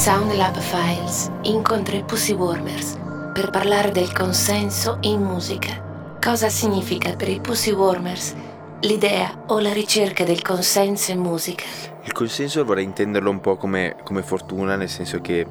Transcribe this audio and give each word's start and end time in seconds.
Sound 0.00 0.32
Lab 0.32 0.58
Files 0.58 1.30
incontra 1.42 1.94
i 1.94 2.02
Pussy 2.02 2.32
Warmers 2.32 2.98
per 3.34 3.50
parlare 3.50 3.90
del 3.90 4.10
consenso 4.14 4.96
in 5.02 5.20
musica. 5.20 6.16
Cosa 6.18 6.48
significa 6.48 7.14
per 7.16 7.28
i 7.28 7.38
Pussy 7.38 7.72
Warmers 7.72 8.34
l'idea 8.80 9.44
o 9.48 9.58
la 9.58 9.74
ricerca 9.74 10.24
del 10.24 10.40
consenso 10.40 11.10
in 11.10 11.18
musica? 11.18 11.64
Il 12.02 12.12
consenso 12.12 12.64
vorrei 12.64 12.84
intenderlo 12.84 13.28
un 13.28 13.40
po' 13.42 13.58
come, 13.58 13.96
come 14.02 14.22
fortuna, 14.22 14.74
nel 14.74 14.88
senso 14.88 15.20
che 15.20 15.46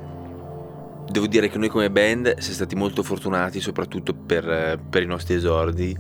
devo 1.08 1.28
dire 1.28 1.48
che 1.48 1.60
noi 1.60 1.70
come 1.70 1.92
band 1.92 2.40
siamo 2.40 2.56
stati 2.56 2.74
molto 2.74 3.04
fortunati, 3.04 3.62
soprattutto 3.62 4.16
per, 4.16 4.80
per 4.90 5.04
i 5.04 5.06
nostri 5.06 5.36
esordi. 5.36 5.96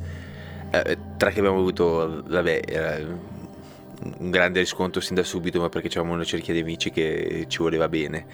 Eh, 0.71 0.97
tra 1.17 1.29
che 1.29 1.37
abbiamo 1.37 1.59
avuto, 1.59 2.23
vabbè, 2.27 2.61
eh, 2.65 3.05
un 4.01 4.29
grande 4.29 4.59
riscontro 4.59 5.01
sin 5.01 5.15
da 5.15 5.23
subito, 5.23 5.59
ma 5.59 5.69
perché 5.69 5.87
avevamo 5.87 6.13
una 6.13 6.23
cerchia 6.23 6.53
di 6.53 6.59
amici 6.59 6.89
che 6.91 7.45
ci 7.47 7.57
voleva 7.59 7.89
bene. 7.89 8.25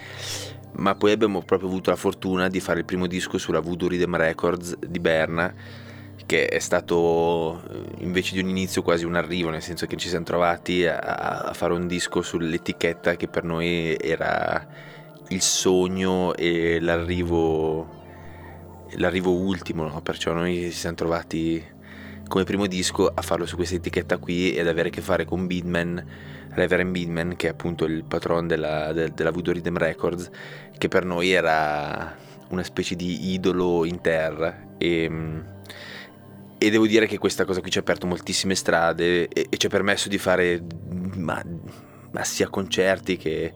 Ma 0.73 0.95
poi 0.95 1.11
abbiamo 1.11 1.41
proprio 1.41 1.69
avuto 1.69 1.89
la 1.89 1.95
fortuna 1.95 2.47
di 2.47 2.59
fare 2.59 2.79
il 2.79 2.85
primo 2.85 3.07
disco 3.07 3.37
sulla 3.37 3.59
Voodoo 3.59 3.87
Rhythm 3.87 4.15
Records 4.15 4.77
di 4.77 4.99
Berna, 4.99 5.53
che 6.25 6.47
è 6.47 6.59
stato 6.59 7.61
invece 7.99 8.33
di 8.33 8.41
un 8.41 8.49
inizio 8.49 8.81
quasi 8.81 9.05
un 9.05 9.15
arrivo, 9.15 9.49
nel 9.49 9.61
senso 9.61 9.85
che 9.85 9.95
ci 9.95 10.09
siamo 10.09 10.25
trovati 10.25 10.85
a, 10.85 10.97
a 10.97 11.53
fare 11.53 11.73
un 11.73 11.87
disco 11.87 12.21
sull'etichetta 12.21 13.15
che 13.15 13.27
per 13.27 13.43
noi 13.43 13.95
era 13.99 14.67
il 15.29 15.41
sogno 15.41 16.35
e 16.35 16.79
l'arrivo, 16.79 18.03
l'arrivo 18.97 19.31
ultimo, 19.31 19.87
no? 19.87 20.01
perciò 20.01 20.33
noi 20.33 20.55
ci 20.63 20.71
siamo 20.71 20.95
trovati 20.95 21.73
come 22.27 22.43
primo 22.43 22.67
disco 22.67 23.07
a 23.07 23.21
farlo 23.21 23.45
su 23.45 23.55
questa 23.55 23.75
etichetta 23.75 24.17
qui 24.17 24.55
ed 24.55 24.67
avere 24.67 24.89
a 24.89 24.91
che 24.91 25.01
fare 25.01 25.25
con 25.25 25.47
Beatman, 25.47 26.03
Reverend 26.49 26.91
Beatman, 26.91 27.35
che 27.35 27.47
è 27.47 27.51
appunto 27.51 27.85
il 27.85 28.03
patron 28.03 28.47
della, 28.47 28.91
de, 28.93 29.11
della 29.13 29.31
Voodoo 29.31 29.53
Rhythm 29.53 29.77
Records, 29.77 30.29
che 30.77 30.87
per 30.87 31.05
noi 31.05 31.31
era 31.31 32.15
una 32.49 32.63
specie 32.63 32.95
di 32.95 33.33
idolo 33.33 33.85
in 33.85 34.01
terra. 34.01 34.75
E, 34.77 35.11
e 36.57 36.69
devo 36.69 36.87
dire 36.87 37.05
che 37.05 37.17
questa 37.17 37.45
cosa 37.45 37.61
qui 37.61 37.69
ci 37.69 37.77
ha 37.77 37.81
aperto 37.81 38.07
moltissime 38.07 38.55
strade 38.55 39.27
e, 39.27 39.47
e 39.49 39.57
ci 39.57 39.65
ha 39.65 39.69
permesso 39.69 40.09
di 40.09 40.17
fare 40.17 40.61
ma, 41.15 41.41
ma 42.11 42.23
sia 42.23 42.47
concerti 42.47 43.17
che, 43.17 43.53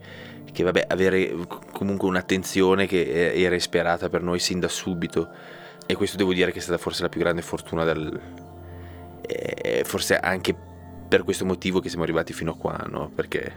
che 0.52 0.64
vabbè, 0.64 0.86
avere 0.90 1.34
comunque 1.72 2.08
un'attenzione 2.08 2.86
che 2.88 3.34
era 3.34 3.56
isperata 3.56 4.10
per 4.10 4.22
noi 4.22 4.40
sin 4.40 4.60
da 4.60 4.68
subito. 4.68 5.30
E 5.86 5.96
questo 5.96 6.18
devo 6.18 6.34
dire 6.34 6.52
che 6.52 6.60
è 6.60 6.62
stata 6.62 6.78
forse 6.78 7.02
la 7.02 7.10
più 7.10 7.20
grande 7.20 7.42
fortuna 7.42 7.84
del, 7.84 8.22
e 9.30 9.84
forse 9.86 10.18
anche 10.18 10.56
per 11.08 11.24
questo 11.24 11.46
motivo 11.46 11.80
che 11.80 11.90
siamo 11.90 12.04
arrivati 12.04 12.34
fino 12.34 12.52
a 12.52 12.56
qua, 12.56 12.86
no? 12.88 13.10
Perché 13.14 13.52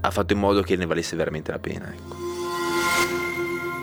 ha 0.00 0.10
fatto 0.10 0.32
in 0.32 0.38
modo 0.38 0.62
che 0.62 0.76
ne 0.76 0.86
valesse 0.86 1.16
veramente 1.16 1.50
la 1.50 1.58
pena, 1.58 1.92
ecco. 1.92 2.16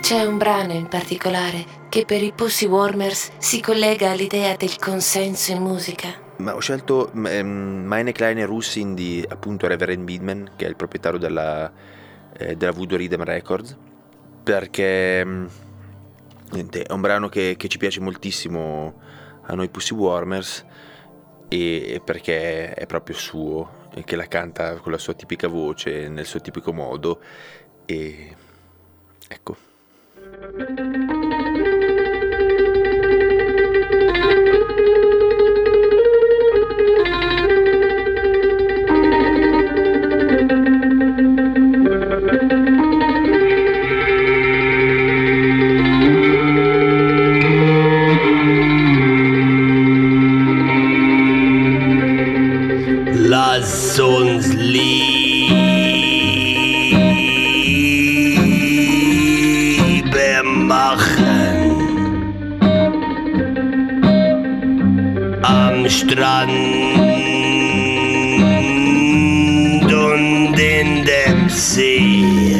C'è 0.01 0.25
un 0.25 0.37
brano 0.37 0.73
in 0.73 0.87
particolare 0.87 1.65
che 1.87 2.03
per 2.05 2.21
i 2.21 2.33
Pussy 2.35 2.65
Warmers 2.65 3.31
si 3.37 3.61
collega 3.61 4.11
all'idea 4.11 4.55
del 4.57 4.77
consenso 4.77 5.53
in 5.53 5.61
musica. 5.61 6.09
Ma 6.37 6.55
ho 6.55 6.59
scelto 6.59 7.09
um, 7.13 7.83
Meine 7.85 8.11
kleine 8.11 8.43
Russin 8.45 8.95
di 8.95 9.25
appunto 9.27 9.65
Reverend 9.67 10.03
Bidman, 10.03 10.51
che 10.57 10.65
è 10.65 10.67
il 10.67 10.75
proprietario 10.75 11.17
della, 11.19 11.71
eh, 12.37 12.57
della 12.57 12.71
Voodoo 12.73 12.97
Rhythm 12.97 13.23
Records, 13.23 13.77
perché 14.43 15.21
um, 15.25 15.47
niente, 16.51 16.83
è 16.83 16.91
un 16.91 16.99
brano 16.99 17.29
che, 17.29 17.55
che 17.57 17.69
ci 17.69 17.77
piace 17.77 18.01
moltissimo 18.01 18.99
a 19.45 19.53
noi 19.53 19.69
Pussy 19.69 19.93
Warmers 19.95 20.65
e 21.53 22.01
perché 22.03 22.73
è 22.73 22.85
proprio 22.85 23.15
suo 23.15 23.81
che 24.03 24.15
la 24.15 24.27
canta 24.27 24.77
con 24.77 24.91
la 24.91 24.97
sua 24.97 25.13
tipica 25.13 25.47
voce, 25.47 26.07
nel 26.07 26.25
suo 26.25 26.39
tipico 26.41 26.73
modo 26.73 27.19
e 27.85 28.35
ecco. 29.27 29.57
Liebe 54.73 55.53
machen 60.43 61.61
am 65.43 65.87
Strand 65.87 66.49
und 69.93 70.57
in 70.57 71.05
dem 71.05 71.49
See. 71.49 72.55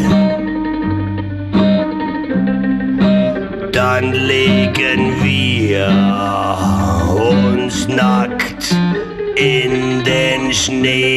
Dann 3.72 4.13
legen 4.13 5.16
wir 5.24 5.88
uns 7.57 7.88
nackt 7.88 8.75
in 9.35 10.03
den 10.03 10.53
Schnee. 10.53 11.12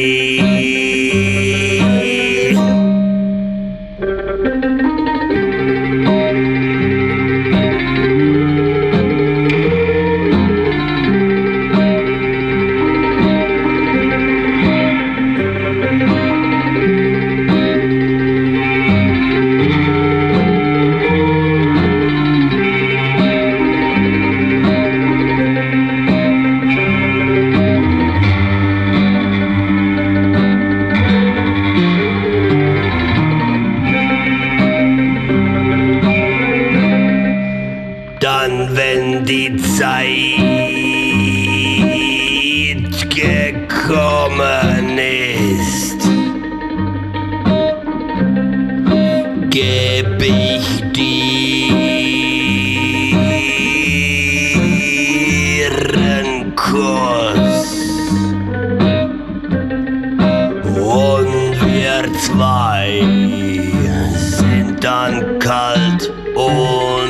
die 39.25 39.55
Zeit 39.57 40.67
gekommen 43.97 44.97
ist, 44.97 46.01
geb 49.49 50.21
ich 50.21 50.83
dir 50.91 51.71
einen 55.93 56.55
Kuss. 56.55 57.73
Und 60.75 61.55
wir 61.65 62.13
zwei 62.19 63.01
sind 64.15 64.83
dann 64.83 65.39
kalt 65.39 66.11
und 66.35 67.06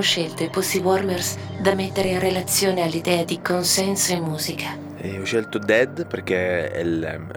scelto 0.00 0.42
i 0.42 0.48
Pussy 0.48 0.80
Warmers 0.80 1.36
da 1.60 1.74
mettere 1.74 2.08
in 2.08 2.18
relazione 2.18 2.80
all'idea 2.80 3.22
di 3.22 3.40
consenso 3.42 4.14
in 4.14 4.22
musica? 4.22 4.78
E 4.96 5.20
ho 5.20 5.24
scelto 5.24 5.58
Dead 5.58 6.06
perché 6.06 6.70
è, 6.70 6.82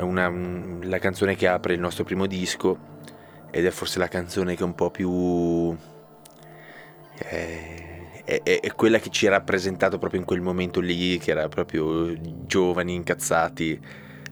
una, 0.02 0.32
la 0.84 1.00
canzone 1.00 1.36
che 1.36 1.50
apre 1.50 1.74
il 1.74 1.82
nostro 1.82 2.06
primo 2.06 2.28
disco 2.28 2.78
ed 3.52 3.66
è 3.66 3.72
forse 3.72 4.00
la 4.00 4.08
canzone 4.08 4.56
che 4.56 4.62
è 4.62 4.66
un 4.66 4.74
po' 4.74 4.90
più... 4.90 5.76
Eh, 7.18 8.24
è, 8.24 8.42
è, 8.44 8.74
quella 8.74 9.00
che 9.00 9.10
ci 9.10 9.28
ha 9.28 9.32
rappresentato 9.32 9.98
proprio 9.98 10.22
in 10.22 10.26
quel 10.26 10.40
momento 10.40 10.80
lì, 10.80 11.18
che 11.18 11.32
era 11.32 11.50
proprio 11.50 12.14
giovani, 12.46 12.94
incazzati, 12.94 13.78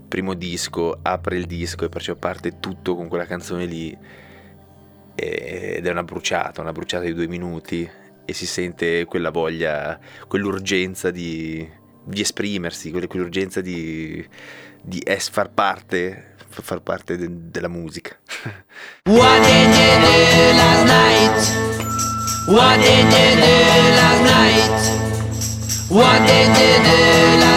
primo 0.07 0.33
disco, 0.33 1.00
apre 1.01 1.36
il 1.36 1.45
disco 1.45 1.83
e 1.83 1.89
perciò 1.89 2.15
parte 2.15 2.59
tutto 2.62 2.95
con 2.95 3.09
quella 3.09 3.25
canzone 3.25 3.65
lì 3.65 3.97
ed 5.15 5.85
è 5.85 5.89
una 5.89 6.03
bruciata, 6.03 6.62
una 6.62 6.71
bruciata 6.71 7.06
di 7.06 7.13
due 7.13 7.27
minuti 7.27 7.89
e 8.25 8.33
si 8.33 8.45
sente 8.45 9.06
quella 9.06 9.29
voglia, 9.29 10.00
quell'urgenza 10.27 11.09
di, 11.12 11.67
di 12.03 12.21
esprimersi, 12.21 12.91
quell'urgenza 12.91 13.62
di, 13.62 14.27
di 14.81 15.01
es, 15.06 15.29
far 15.29 15.50
parte 15.51 16.33
far 16.62 16.81
parte 16.81 17.17
de- 17.17 17.50
della 17.51 17.67
musica. 17.67 18.17
What 19.06 19.41
did 19.44 19.75
you 19.75 20.00
do 20.00 20.53
last 20.56 20.85
night? 20.85 21.39
What 22.47 22.79
did 22.79 23.06
you 23.11 23.35
do 23.41 23.56
last 23.95 24.21
night? 24.23 25.06
What 25.89 26.25
did 26.25 26.47
you 26.47 26.77
do 26.83 27.39
last 27.39 27.45
night? 27.45 27.55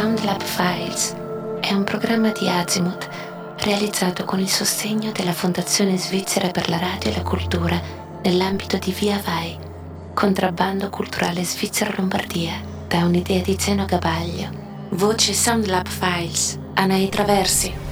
Soundlab 0.00 0.40
Files 0.40 1.14
è 1.60 1.74
un 1.74 1.84
programma 1.84 2.30
di 2.30 2.48
Azimuth 2.48 3.06
realizzato 3.58 4.24
con 4.24 4.40
il 4.40 4.48
sostegno 4.48 5.12
della 5.12 5.34
Fondazione 5.34 5.98
Svizzera 5.98 6.48
per 6.48 6.70
la 6.70 6.78
Radio 6.78 7.10
e 7.10 7.16
la 7.16 7.22
Cultura 7.22 7.78
nell'ambito 8.22 8.78
di 8.78 8.92
Via 8.92 9.20
Vai, 9.22 9.58
contrabbando 10.14 10.88
culturale 10.88 11.44
Svizzera 11.44 11.92
Lombardia, 11.94 12.62
da 12.88 13.04
un'idea 13.04 13.42
di 13.42 13.54
Zeno 13.60 13.84
Gabaglio. 13.84 14.48
Voce 14.92 15.34
Soundlab 15.34 15.86
Files, 15.86 16.58
Anai 16.76 17.10
Traversi. 17.10 17.89